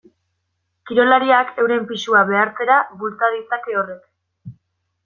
[0.91, 4.55] Kirolariak euren pisua behartzera bultza ditzake horrek.